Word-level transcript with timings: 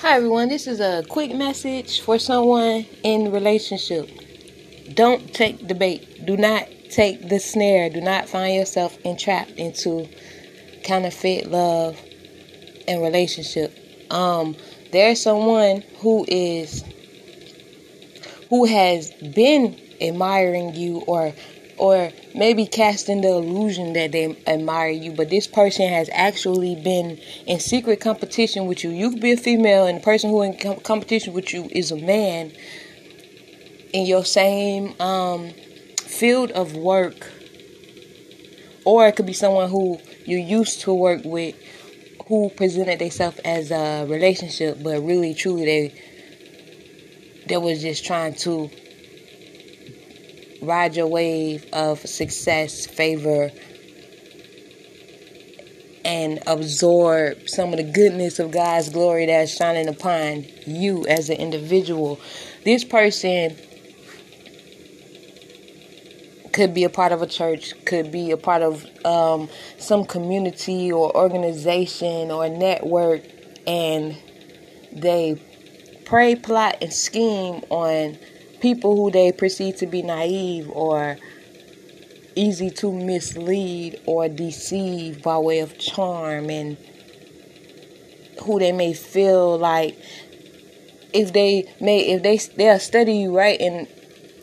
Hi 0.00 0.16
everyone, 0.16 0.48
this 0.48 0.66
is 0.66 0.80
a 0.80 1.02
quick 1.08 1.34
message 1.34 2.00
for 2.00 2.18
someone 2.18 2.84
in 3.04 3.32
relationship. 3.32 4.10
Don't 4.92 5.32
take 5.32 5.66
the 5.66 5.74
bait. 5.74 6.26
Do 6.26 6.36
not 6.36 6.68
take 6.90 7.28
the 7.28 7.38
snare. 7.38 7.88
Do 7.88 8.02
not 8.02 8.28
find 8.28 8.54
yourself 8.54 8.98
entrapped 9.04 9.52
into 9.52 10.06
counterfeit 10.82 11.50
love 11.50 11.98
and 12.86 13.00
relationship. 13.02 13.72
Um, 14.10 14.56
there's 14.92 15.22
someone 15.22 15.82
who 16.00 16.26
is 16.28 16.84
who 18.50 18.66
has 18.66 19.10
been 19.34 19.80
admiring 20.02 20.74
you 20.74 20.98
or 21.06 21.32
or 21.76 22.12
maybe 22.34 22.66
casting 22.66 23.20
the 23.20 23.28
illusion 23.28 23.92
that 23.94 24.12
they 24.12 24.36
admire 24.46 24.90
you, 24.90 25.12
but 25.12 25.30
this 25.30 25.46
person 25.46 25.88
has 25.88 26.08
actually 26.12 26.76
been 26.76 27.18
in 27.46 27.60
secret 27.60 28.00
competition 28.00 28.66
with 28.66 28.84
you. 28.84 28.90
You 28.90 29.10
could 29.10 29.20
be 29.20 29.32
a 29.32 29.36
female, 29.36 29.86
and 29.86 29.98
the 29.98 30.02
person 30.02 30.30
who 30.30 30.42
in 30.42 30.56
competition 30.82 31.32
with 31.32 31.52
you 31.52 31.68
is 31.70 31.90
a 31.90 31.96
man 31.96 32.52
in 33.92 34.06
your 34.06 34.24
same 34.24 35.00
um, 35.00 35.50
field 35.98 36.50
of 36.52 36.76
work, 36.76 37.30
or 38.84 39.06
it 39.06 39.16
could 39.16 39.26
be 39.26 39.32
someone 39.32 39.70
who 39.70 39.98
you 40.24 40.38
used 40.38 40.80
to 40.82 40.94
work 40.94 41.22
with, 41.24 41.54
who 42.26 42.50
presented 42.50 42.98
themselves 42.98 43.38
as 43.44 43.70
a 43.70 44.06
relationship, 44.06 44.82
but 44.82 45.00
really, 45.00 45.34
truly, 45.34 45.64
they 45.64 46.00
they 47.46 47.56
was 47.58 47.82
just 47.82 48.04
trying 48.06 48.34
to 48.34 48.70
ride 50.66 50.96
your 50.96 51.06
wave 51.06 51.66
of 51.72 51.98
success, 52.00 52.86
favor, 52.86 53.50
and 56.04 56.42
absorb 56.46 57.48
some 57.48 57.72
of 57.72 57.78
the 57.78 57.84
goodness 57.84 58.38
of 58.38 58.50
God's 58.50 58.90
glory 58.90 59.26
that's 59.26 59.56
shining 59.56 59.88
upon 59.88 60.44
you 60.66 61.06
as 61.06 61.30
an 61.30 61.36
individual. 61.36 62.20
This 62.64 62.84
person 62.84 63.56
could 66.52 66.72
be 66.72 66.84
a 66.84 66.88
part 66.88 67.12
of 67.12 67.20
a 67.20 67.26
church, 67.26 67.74
could 67.84 68.12
be 68.12 68.30
a 68.30 68.36
part 68.36 68.62
of 68.62 68.86
um, 69.04 69.48
some 69.78 70.04
community 70.04 70.92
or 70.92 71.14
organization 71.16 72.30
or 72.30 72.48
network, 72.48 73.22
and 73.66 74.16
they 74.92 75.40
pray, 76.04 76.36
plot, 76.36 76.76
and 76.80 76.92
scheme 76.92 77.64
on 77.70 78.16
people 78.64 78.96
who 78.96 79.10
they 79.10 79.30
perceive 79.30 79.76
to 79.76 79.86
be 79.86 80.00
naive 80.00 80.70
or 80.70 81.18
easy 82.34 82.70
to 82.70 82.90
mislead 82.90 84.00
or 84.06 84.26
deceive 84.26 85.22
by 85.22 85.36
way 85.36 85.58
of 85.58 85.78
charm 85.78 86.48
and 86.48 86.78
who 88.42 88.58
they 88.58 88.72
may 88.72 88.94
feel 88.94 89.58
like 89.58 89.98
if 91.12 91.34
they 91.34 91.70
may 91.78 92.00
if 92.06 92.22
they 92.22 92.38
they'll 92.56 92.78
study 92.78 93.18
you 93.18 93.36
right? 93.36 93.60
And 93.60 93.86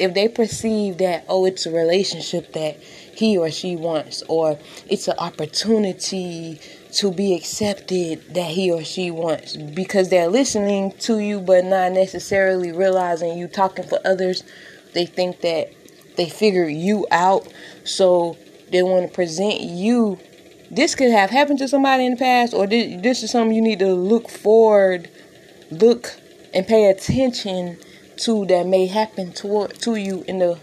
if 0.00 0.14
they 0.14 0.26
perceive 0.26 0.98
that 0.98 1.24
oh 1.28 1.44
it's 1.44 1.64
a 1.64 1.70
relationship 1.70 2.52
that 2.54 2.76
he 2.82 3.38
or 3.38 3.52
she 3.52 3.76
wants 3.76 4.24
or 4.28 4.58
it's 4.90 5.06
an 5.06 5.14
opportunity 5.18 6.60
to 6.92 7.12
be 7.12 7.34
accepted 7.34 8.34
that 8.34 8.50
he 8.50 8.70
or 8.70 8.84
she 8.84 9.10
wants. 9.10 9.56
Because 9.56 10.08
they're 10.08 10.28
listening 10.28 10.92
to 11.00 11.18
you 11.18 11.40
but 11.40 11.64
not 11.64 11.92
necessarily 11.92 12.72
realizing 12.72 13.38
you 13.38 13.48
talking 13.48 13.86
for 13.86 13.98
others. 14.04 14.42
They 14.94 15.06
think 15.06 15.40
that 15.42 15.72
they 16.16 16.28
figure 16.28 16.68
you 16.68 17.06
out. 17.10 17.46
So 17.84 18.36
they 18.70 18.82
want 18.82 19.08
to 19.08 19.14
present 19.14 19.60
you. 19.60 20.18
This 20.70 20.94
could 20.94 21.10
have 21.10 21.30
happened 21.30 21.58
to 21.60 21.68
somebody 21.68 22.04
in 22.04 22.12
the 22.12 22.18
past 22.18 22.52
or 22.52 22.66
this, 22.66 23.00
this 23.02 23.22
is 23.22 23.30
something 23.30 23.54
you 23.54 23.62
need 23.62 23.78
to 23.78 23.94
look 23.94 24.28
forward 24.28 25.08
look 25.70 26.18
and 26.54 26.66
pay 26.66 26.90
attention 26.90 27.78
to 28.16 28.46
that 28.46 28.66
may 28.66 28.86
happen 28.86 29.32
to, 29.32 29.68
to 29.68 29.96
you 29.96 30.24
in 30.26 30.38
the 30.38 30.58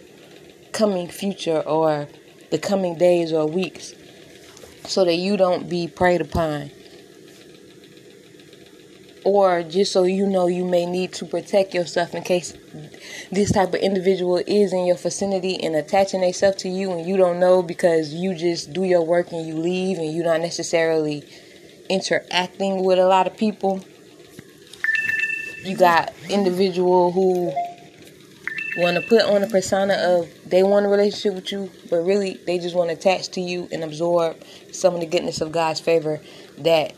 coming 0.71 1.07
future 1.07 1.61
or 1.61 2.07
the 2.51 2.57
coming 2.57 2.97
days 2.97 3.31
or 3.31 3.45
weeks 3.45 3.93
so 4.87 5.05
that 5.05 5.15
you 5.15 5.37
don't 5.37 5.69
be 5.69 5.87
preyed 5.87 6.21
upon. 6.21 6.71
Or 9.23 9.63
just 9.63 9.91
so 9.91 10.03
you 10.03 10.27
know, 10.27 10.47
you 10.47 10.65
may 10.65 10.85
need 10.85 11.13
to 11.13 11.25
protect 11.25 11.73
yourself 11.73 12.13
in 12.13 12.23
case 12.23 12.53
this 13.31 13.51
type 13.51 13.69
of 13.69 13.75
individual 13.75 14.37
is 14.37 14.71
in 14.71 14.85
your 14.85 14.97
vicinity 14.97 15.61
and 15.63 15.75
attaching 15.75 16.21
themselves 16.21 16.57
to 16.57 16.69
you 16.69 16.91
and 16.91 17.07
you 17.07 17.17
don't 17.17 17.39
know 17.39 17.63
because 17.63 18.13
you 18.13 18.35
just 18.35 18.71
do 18.71 18.83
your 18.83 19.01
work 19.01 19.31
and 19.31 19.47
you 19.47 19.55
leave 19.55 19.97
and 19.97 20.13
you're 20.13 20.25
not 20.25 20.41
necessarily 20.41 21.27
interacting 21.89 22.83
with 22.83 22.99
a 22.99 23.07
lot 23.07 23.25
of 23.25 23.35
people. 23.35 23.83
You 25.63 25.75
got 25.75 26.13
individual 26.29 27.11
who 27.11 27.51
want 28.77 28.95
to 28.95 29.01
put 29.01 29.21
on 29.21 29.43
a 29.43 29.47
persona 29.47 29.93
of 29.93 30.29
they 30.45 30.63
want 30.63 30.85
a 30.85 30.89
relationship 30.89 31.35
with 31.35 31.51
you, 31.51 31.71
but 31.89 31.97
really 31.97 32.35
they 32.45 32.59
just 32.59 32.75
want 32.75 32.89
to 32.89 32.95
attach 32.95 33.29
to 33.29 33.41
you 33.41 33.67
and 33.71 33.83
absorb 33.83 34.37
some 34.71 34.93
of 34.93 34.99
the 34.99 35.05
goodness 35.05 35.41
of 35.41 35.51
God's 35.51 35.79
favor 35.79 36.19
that 36.59 36.95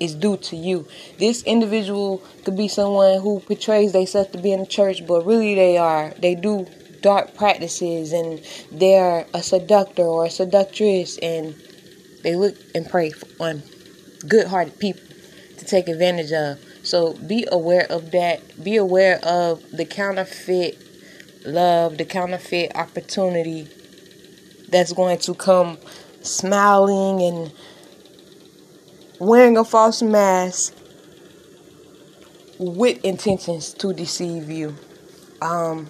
is 0.00 0.14
due 0.14 0.36
to 0.36 0.56
you. 0.56 0.86
This 1.18 1.42
individual 1.44 2.22
could 2.44 2.56
be 2.56 2.68
someone 2.68 3.20
who 3.20 3.40
portrays 3.40 3.92
themselves 3.92 4.30
to 4.30 4.38
be 4.38 4.52
in 4.52 4.60
the 4.60 4.66
church, 4.66 5.06
but 5.06 5.24
really 5.24 5.54
they 5.54 5.76
are 5.76 6.10
they 6.18 6.34
do 6.34 6.66
dark 7.00 7.34
practices 7.34 8.12
and 8.12 8.42
they're 8.72 9.26
a 9.34 9.42
seductor 9.42 10.02
or 10.02 10.26
a 10.26 10.30
seductress 10.30 11.18
and 11.18 11.54
they 12.22 12.34
look 12.34 12.56
and 12.74 12.88
prey 12.88 13.12
on 13.38 13.62
good-hearted 14.26 14.78
people 14.78 15.02
to 15.58 15.64
take 15.64 15.88
advantage 15.88 16.32
of. 16.32 16.58
So 16.82 17.14
be 17.14 17.46
aware 17.50 17.86
of 17.90 18.10
that. 18.12 18.62
Be 18.62 18.76
aware 18.76 19.18
of 19.24 19.62
the 19.70 19.84
counterfeit 19.84 20.83
love, 21.44 21.98
the 21.98 22.04
counterfeit 22.04 22.74
opportunity 22.74 23.68
that's 24.68 24.92
going 24.92 25.18
to 25.18 25.34
come 25.34 25.78
smiling 26.22 27.22
and 27.22 27.52
wearing 29.18 29.56
a 29.56 29.64
false 29.64 30.02
mask 30.02 30.74
with 32.58 33.04
intentions 33.04 33.74
to 33.74 33.92
deceive 33.92 34.50
you. 34.50 34.74
Um, 35.42 35.88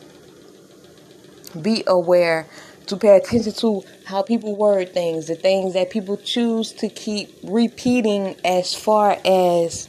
be 1.61 1.85
aware 1.87 2.47
to 2.87 2.97
pay 2.97 3.17
attention 3.17 3.53
to 3.53 3.83
how 4.05 4.23
people 4.23 4.57
word 4.57 4.93
things, 4.93 5.27
the 5.27 5.35
things 5.35 5.75
that 5.75 5.91
people 5.91 6.17
choose 6.17 6.73
to 6.73 6.89
keep 6.89 7.39
repeating 7.43 8.37
as 8.45 8.75
far 8.75 9.19
as 9.25 9.89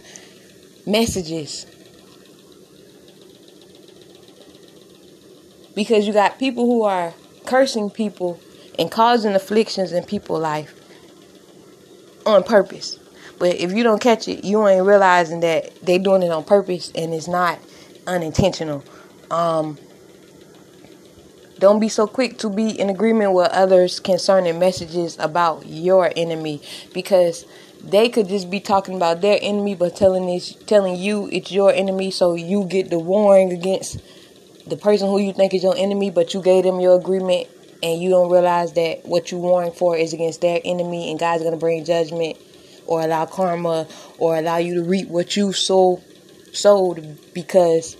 messages. 0.86 1.66
Because 5.75 6.08
you 6.08 6.13
got 6.13 6.40
people 6.40 6.66
who 6.66 6.84
are 6.84 7.13
cursing 7.46 7.90
people 7.90 8.40
and 8.80 8.90
causing 8.90 9.36
afflictions 9.36 9.91
in 9.91 10.03
people's 10.03 10.41
life 10.41 10.74
on 12.25 12.44
purpose. 12.44 13.00
But 13.38 13.56
if 13.56 13.74
you 13.74 13.84
don't 13.84 14.02
catch 14.02 14.28
it, 14.28 14.44
you 14.44 14.66
ain't 14.68 14.85
realizing 14.85 15.41
that 15.41 15.81
they 15.81 15.97
doing 15.97 16.24
it 16.24 16.31
on 16.31 16.44
purpose 16.44 16.91
and 16.96 17.14
it's 17.14 17.28
not 17.28 17.59
unintentional. 18.08 18.84
Um, 19.30 19.78
don't 21.59 21.80
be 21.80 21.90
so 21.90 22.06
quick 22.06 22.38
to 22.40 22.50
be 22.50 22.69
in 22.69 22.90
agreement 22.90 23.34
with 23.34 23.50
others 23.52 24.00
concerning 24.00 24.59
messages 24.59 25.18
about 25.19 25.66
your 25.66 26.12
enemy 26.16 26.62
because 26.94 27.46
they 27.81 28.09
could 28.09 28.28
just 28.28 28.50
be 28.50 28.59
talking 28.59 28.96
about 28.96 29.22
their 29.22 29.40
enemy 29.41 29.75
but 29.75 29.96
telling 29.96 30.25
this 30.25 30.56
telling 30.66 30.96
you 30.96 31.30
it's 31.31 31.52
your 31.52 31.72
enemy 31.72 32.12
so 32.12 32.34
you 32.34 32.66
get 32.66 32.90
the 32.90 33.00
warring 33.00 33.52
against 33.52 34.02
the 34.68 34.78
person 34.78 35.08
who 35.08 35.20
you 35.20 35.34
think 35.34 35.53
is 35.53 35.64
your 35.64 35.76
enemy 35.78 36.09
but 36.09 36.34
you 36.34 36.42
gave 36.42 36.64
them 36.64 36.80
your 36.80 36.98
agreement 36.98 37.48
and 37.84 38.02
you 38.02 38.09
don't 38.09 38.31
realize 38.31 38.74
that 38.74 39.06
what 39.06 39.31
you're 39.31 39.40
warring 39.40 39.72
for 39.72 39.96
is 39.96 40.14
against 40.14 40.42
their 40.42 40.59
enemy 40.66 41.09
and 41.12 41.20
God's 41.20 41.44
gonna 41.44 41.58
bring 41.58 41.84
judgment 41.86 42.38
or 42.88 43.02
allow 43.02 43.26
karma 43.26 43.88
or 44.18 44.38
allow 44.38 44.58
you 44.58 44.76
to 44.76 44.84
reap 44.84 45.08
what 45.08 45.36
you 45.36 45.53
sow 45.53 46.02
sowed 46.52 47.17
because 47.34 47.97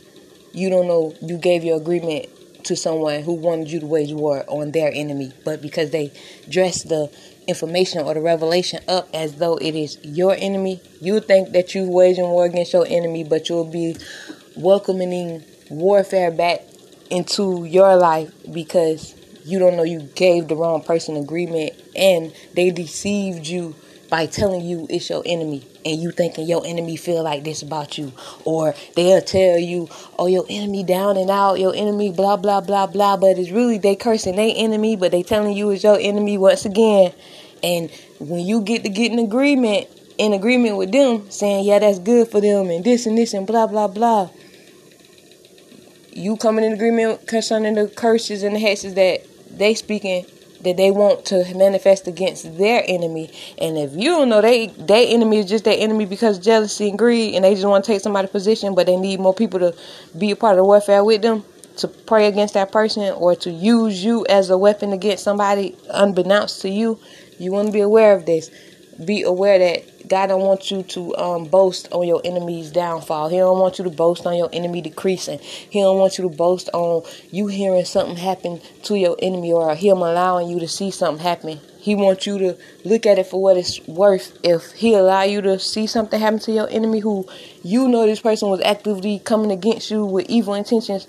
you 0.54 0.70
don't 0.70 0.88
know 0.88 1.14
you 1.22 1.38
gave 1.38 1.64
your 1.64 1.78
agreement 1.78 2.30
to 2.66 2.76
someone 2.76 3.22
who 3.22 3.34
wanted 3.34 3.72
you 3.72 3.80
to 3.80 3.86
wage 3.86 4.12
war 4.12 4.44
on 4.48 4.72
their 4.72 4.92
enemy, 4.92 5.32
but 5.44 5.62
because 5.62 5.92
they 5.92 6.12
dress 6.50 6.84
the 6.84 7.12
information 7.48 8.02
or 8.02 8.14
the 8.16 8.22
revelation 8.22 8.80
up 8.88 9.08
as 9.14 9.36
though 9.36 9.56
it 9.58 9.76
is 9.76 10.00
your 10.04 10.36
enemy, 10.40 10.82
you 11.00 11.20
think 11.20 11.52
that 11.52 11.76
you're 11.76 11.90
waging 11.90 12.28
war 12.28 12.46
against 12.46 12.74
your 12.74 12.86
enemy, 12.88 13.24
but 13.24 13.50
you'll 13.50 13.72
be 13.72 13.96
welcoming 14.56 15.44
warfare 15.70 16.32
back 16.32 16.62
into 17.10 17.66
your 17.66 17.96
life 17.96 18.32
because 18.52 19.16
you 19.44 19.60
don't 19.60 19.78
know 19.78 19.84
you 19.84 20.02
gave 20.16 20.48
the 20.48 20.56
wrong 20.56 20.84
person 20.84 21.16
agreement 21.16 21.74
and 21.96 22.34
they 22.54 22.72
deceived 22.72 23.48
you 23.48 23.76
by 24.10 24.26
telling 24.26 24.62
you 24.62 24.88
it's 24.90 25.10
your 25.10 25.24
enemy 25.26 25.68
and 25.86 26.02
you 26.02 26.12
thinking 26.12 26.48
your 26.48 26.66
enemy 26.66 26.96
feel 26.96 27.24
like 27.24 27.44
this 27.44 27.62
about 27.62 27.98
you 27.98 28.12
or 28.44 28.74
they'll 28.96 29.22
tell 29.22 29.58
you 29.58 29.88
oh 30.18 30.28
your 30.28 30.46
enemy 30.50 30.84
down 30.84 31.18
and 31.18 31.30
out 31.30 31.60
your 31.60 31.76
enemy 31.76 32.12
blah 32.12 32.38
blah 32.38 32.62
blah 32.62 32.88
blah 32.88 33.18
but 33.18 33.38
it's 33.38 33.52
really 33.52 33.78
they 33.78 33.96
cursing 33.96 34.36
their 34.36 34.54
enemy 34.56 34.96
but 34.96 35.12
they 35.12 35.22
telling 35.22 35.56
you 35.56 35.70
it's 35.72 35.84
your 35.84 36.00
enemy 36.00 36.38
once 36.38 36.66
again 36.66 37.14
and 37.64 37.92
when 38.20 38.46
you 38.46 38.62
get 38.62 38.84
to 38.84 38.90
get 38.90 39.12
an 39.12 39.20
agreement 39.20 39.88
in 40.18 40.34
agreement 40.34 40.78
with 40.78 40.92
them, 40.92 41.30
saying, 41.30 41.66
yeah, 41.66 41.80
that's 41.80 42.00
good 42.00 42.30
for 42.30 42.40
them, 42.42 42.70
and 42.70 42.84
this 42.84 43.06
and 43.06 43.18
this 43.18 43.34
and 43.34 43.46
blah, 43.46 43.68
blah, 43.68 43.88
blah. 43.88 44.30
You 46.16 46.38
coming 46.38 46.64
in 46.64 46.72
agreement 46.72 47.28
concerning 47.28 47.76
the 47.76 47.90
curses 47.90 48.42
and 48.42 48.56
the 48.56 48.60
hexes 48.60 48.96
that 48.96 49.28
they 49.58 49.76
speaking 49.76 50.26
that 50.62 50.78
they 50.78 50.90
want 50.90 51.26
to 51.26 51.44
manifest 51.56 52.08
against 52.08 52.58
their 52.58 52.84
enemy. 52.88 53.32
And 53.58 53.78
if 53.78 53.92
you 53.94 54.12
don't 54.12 54.30
know 54.30 54.42
they 54.42 54.68
their 54.68 55.06
enemy 55.08 55.40
is 55.40 55.46
just 55.46 55.66
their 55.66 55.78
enemy 55.78 56.06
because 56.06 56.40
jealousy 56.40 56.90
and 56.90 56.98
greed 56.98 57.36
and 57.36 57.44
they 57.44 57.54
just 57.54 57.68
want 57.68 57.84
to 57.84 57.92
take 57.92 58.02
somebody's 58.02 58.32
position 58.32 58.76
but 58.76 58.88
they 58.88 58.96
need 58.96 59.20
more 59.20 59.34
people 59.34 59.60
to 59.60 59.76
be 60.18 60.32
a 60.32 60.38
part 60.38 60.54
of 60.54 60.58
the 60.58 60.64
warfare 60.64 61.04
with 61.04 61.22
them 61.22 61.44
to 61.78 61.88
pray 61.90 62.28
against 62.28 62.54
that 62.54 62.72
person 62.72 63.14
or 63.14 63.36
to 63.36 63.52
use 63.52 64.04
you 64.04 64.26
as 64.28 64.50
a 64.50 64.58
weapon 64.58 64.94
against 64.94 65.24
somebody 65.24 65.76
unbeknownst 65.90 66.62
to 66.62 66.70
you, 66.70 66.98
you 67.38 67.52
want 67.52 67.68
to 67.68 67.74
be 67.74 67.82
aware 67.82 68.16
of 68.16 68.26
this. 68.26 68.50
Be 69.04 69.24
aware 69.24 69.60
that 69.60 69.95
God 70.08 70.28
don't 70.28 70.42
want 70.42 70.70
you 70.72 70.84
to 70.84 71.16
um, 71.18 71.46
boast 71.46 71.88
on 71.92 72.08
your 72.08 72.22
enemy's 72.24 72.72
downfall. 72.72 73.30
He 73.30 73.38
don't 73.38 73.60
want 73.60 73.78
you 73.80 73.84
to 73.86 73.90
boast 73.90 74.26
on 74.26 74.38
your 74.38 74.50
enemy 74.54 74.82
decreasing. 74.82 75.40
He 75.40 75.82
don't 75.82 75.98
want 75.98 76.18
you 76.18 76.30
to 76.30 76.36
boast 76.36 76.70
on 76.74 77.04
you 77.32 77.48
hearing 77.48 77.86
something 77.86 78.16
happen 78.16 78.62
to 78.84 78.98
your 78.98 79.16
enemy 79.22 79.52
or 79.52 79.74
him 79.76 79.98
allowing 79.98 80.50
you 80.50 80.60
to 80.60 80.68
see 80.68 80.92
something 80.92 81.24
happen. 81.24 81.60
He 81.80 81.96
wants 81.96 82.26
you 82.26 82.38
to 82.40 82.58
look 82.84 83.06
at 83.06 83.20
it 83.20 83.28
for 83.28 83.42
what 83.42 83.58
it's 83.58 83.80
worth. 83.88 84.38
If 84.44 84.72
he 84.72 84.94
allow 84.94 85.24
you 85.24 85.42
to 85.42 85.60
see 85.60 85.88
something 85.88 86.20
happen 86.20 86.40
to 86.40 86.52
your 86.52 86.70
enemy 86.70 87.00
who 87.00 87.28
you 87.64 87.88
know 87.88 88.06
this 88.06 88.22
person 88.22 88.50
was 88.50 88.62
actively 88.62 89.20
coming 89.20 89.52
against 89.52 89.92
you 89.92 90.06
with 90.06 90.30
evil 90.30 90.56
intentions, 90.56 91.08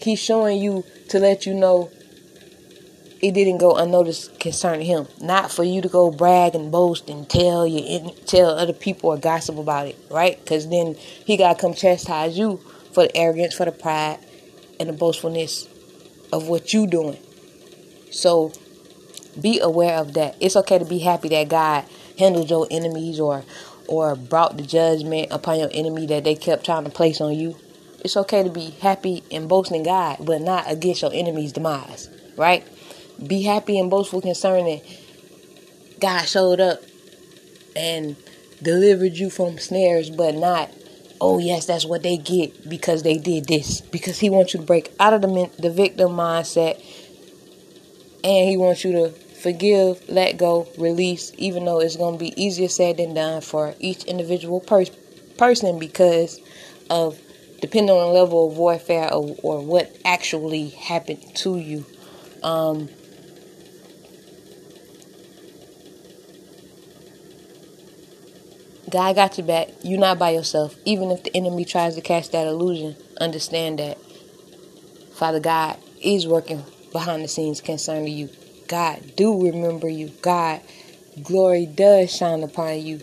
he's 0.00 0.18
showing 0.18 0.60
you 0.60 0.84
to 1.08 1.18
let 1.18 1.46
you 1.46 1.54
know 1.54 1.90
it 3.20 3.32
didn't 3.32 3.58
go 3.58 3.76
unnoticed 3.76 4.38
concerning 4.38 4.86
him. 4.86 5.08
Not 5.20 5.50
for 5.50 5.64
you 5.64 5.82
to 5.82 5.88
go 5.88 6.10
brag 6.10 6.54
and 6.54 6.70
boast 6.70 7.10
and 7.10 7.28
tell 7.28 7.66
you 7.66 8.12
tell 8.26 8.50
other 8.50 8.72
people 8.72 9.10
or 9.10 9.18
gossip 9.18 9.58
about 9.58 9.88
it, 9.88 9.98
right? 10.10 10.38
Because 10.38 10.68
then 10.68 10.94
he 10.94 11.36
gotta 11.36 11.60
come 11.60 11.74
chastise 11.74 12.38
you 12.38 12.58
for 12.92 13.04
the 13.04 13.16
arrogance, 13.16 13.54
for 13.54 13.64
the 13.64 13.72
pride, 13.72 14.18
and 14.78 14.88
the 14.88 14.92
boastfulness 14.92 15.68
of 16.32 16.48
what 16.48 16.72
you 16.72 16.86
doing. 16.86 17.18
So 18.10 18.52
be 19.40 19.60
aware 19.60 19.98
of 19.98 20.14
that. 20.14 20.36
It's 20.40 20.56
okay 20.56 20.78
to 20.78 20.84
be 20.84 20.98
happy 20.98 21.28
that 21.30 21.48
God 21.48 21.84
handled 22.18 22.50
your 22.50 22.66
enemies 22.70 23.20
or 23.20 23.44
or 23.88 24.14
brought 24.14 24.56
the 24.56 24.62
judgment 24.62 25.28
upon 25.30 25.58
your 25.58 25.70
enemy 25.72 26.06
that 26.06 26.22
they 26.22 26.34
kept 26.34 26.64
trying 26.64 26.84
to 26.84 26.90
place 26.90 27.20
on 27.20 27.32
you. 27.32 27.56
It's 28.04 28.16
okay 28.16 28.42
to 28.42 28.50
be 28.50 28.70
happy 28.70 29.24
and 29.30 29.48
boasting 29.48 29.82
God, 29.82 30.18
but 30.20 30.42
not 30.42 30.70
against 30.70 31.02
your 31.02 31.10
enemy's 31.12 31.52
demise, 31.52 32.08
right? 32.36 32.64
Be 33.26 33.42
happy 33.42 33.78
and 33.78 33.90
boastful 33.90 34.20
concerning 34.20 34.80
God 36.00 36.24
showed 36.26 36.60
up 36.60 36.82
and 37.74 38.16
delivered 38.62 39.16
you 39.16 39.30
from 39.30 39.58
snares, 39.58 40.10
but 40.10 40.34
not, 40.34 40.70
oh 41.20 41.38
yes, 41.38 41.66
that's 41.66 41.84
what 41.84 42.02
they 42.02 42.16
get 42.16 42.68
because 42.68 43.02
they 43.02 43.18
did 43.18 43.46
this. 43.46 43.80
Because 43.80 44.18
He 44.18 44.30
wants 44.30 44.54
you 44.54 44.60
to 44.60 44.66
break 44.66 44.92
out 45.00 45.12
of 45.12 45.22
the 45.22 45.50
the 45.58 45.70
victim 45.70 46.12
mindset, 46.12 46.76
and 48.22 48.48
He 48.48 48.56
wants 48.56 48.84
you 48.84 48.92
to 48.92 49.10
forgive, 49.10 50.08
let 50.08 50.36
go, 50.36 50.68
release. 50.76 51.32
Even 51.38 51.64
though 51.64 51.80
it's 51.80 51.96
going 51.96 52.14
to 52.14 52.24
be 52.24 52.40
easier 52.40 52.68
said 52.68 52.98
than 52.98 53.14
done 53.14 53.40
for 53.40 53.74
each 53.80 54.04
individual 54.04 54.60
per- 54.60 54.86
person 55.36 55.78
because 55.78 56.40
of 56.90 57.18
depending 57.60 57.94
on 57.94 58.08
the 58.08 58.20
level 58.20 58.48
of 58.48 58.56
warfare 58.56 59.12
or, 59.12 59.36
or 59.42 59.60
what 59.60 59.96
actually 60.04 60.68
happened 60.68 61.24
to 61.34 61.58
you. 61.58 61.84
Um, 62.42 62.88
God 68.90 69.16
got 69.16 69.38
your 69.38 69.46
back. 69.46 69.68
You're 69.82 70.00
not 70.00 70.18
by 70.18 70.30
yourself. 70.30 70.76
Even 70.84 71.10
if 71.10 71.24
the 71.24 71.36
enemy 71.36 71.64
tries 71.64 71.94
to 71.96 72.00
cast 72.00 72.32
that 72.32 72.46
illusion, 72.46 72.96
understand 73.20 73.78
that 73.78 73.98
Father 75.12 75.40
God 75.40 75.78
is 76.02 76.26
working 76.26 76.64
behind 76.92 77.24
the 77.24 77.28
scenes 77.28 77.60
concerning 77.60 78.12
you. 78.12 78.30
God 78.68 79.16
do 79.16 79.44
remember 79.44 79.88
you. 79.88 80.08
God 80.22 80.60
glory 81.22 81.66
does 81.66 82.14
shine 82.14 82.42
upon 82.42 82.80
you. 82.80 83.00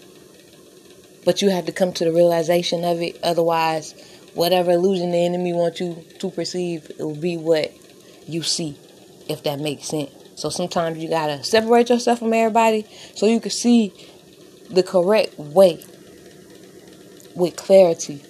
But 1.25 1.41
you 1.41 1.49
have 1.49 1.65
to 1.65 1.71
come 1.71 1.91
to 1.93 2.05
the 2.05 2.13
realization 2.13 2.83
of 2.83 3.01
it. 3.01 3.19
Otherwise, 3.23 3.93
whatever 4.33 4.71
illusion 4.71 5.11
the 5.11 5.25
enemy 5.25 5.53
wants 5.53 5.79
you 5.79 6.05
to 6.19 6.29
perceive, 6.29 6.89
it 6.91 7.03
will 7.03 7.15
be 7.15 7.37
what 7.37 7.73
you 8.27 8.43
see, 8.43 8.77
if 9.27 9.43
that 9.43 9.59
makes 9.59 9.87
sense. 9.87 10.11
So 10.35 10.49
sometimes 10.49 10.97
you 10.97 11.09
gotta 11.09 11.43
separate 11.43 11.89
yourself 11.89 12.19
from 12.19 12.33
everybody 12.33 12.85
so 13.15 13.25
you 13.25 13.39
can 13.39 13.51
see 13.51 13.93
the 14.69 14.83
correct 14.83 15.37
way 15.37 15.83
with 17.35 17.55
clarity. 17.55 18.21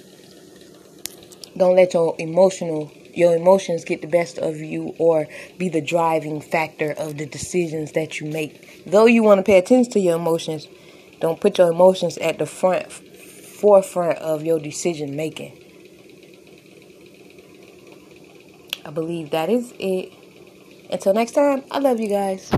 Don't 1.58 1.76
let 1.76 1.94
your 1.94 2.16
emotional 2.20 2.92
your 3.14 3.34
emotions 3.36 3.86
get 3.86 4.02
the 4.02 4.08
best 4.08 4.38
of 4.38 4.58
you 4.58 4.94
or 5.00 5.28
be 5.58 5.70
the 5.70 5.80
driving 5.80 6.42
factor 6.42 6.92
of 6.92 7.18
the 7.18 7.26
decisions 7.26 7.94
that 7.94 8.20
you 8.20 8.30
make. 8.30 8.84
Though 8.86 9.06
you 9.06 9.24
want 9.24 9.40
to 9.40 9.44
pay 9.44 9.58
attention 9.58 9.92
to 9.94 10.00
your 10.00 10.18
emotions, 10.18 10.68
don't 11.22 11.40
put 11.40 11.58
your 11.58 11.72
emotions 11.72 12.18
at 12.18 12.40
the 12.40 12.46
front 12.46 12.92
forefront 12.92 14.20
of 14.20 14.44
your 14.44 14.60
decision 14.60 15.16
making. 15.16 15.58
I 18.86 18.92
believe 18.92 19.32
that 19.32 19.50
is 19.50 19.74
it. 19.80 20.12
Until 20.92 21.14
next 21.14 21.32
time, 21.32 21.64
I 21.72 21.80
love 21.80 22.00
you 22.00 22.10
guys. 22.10 22.52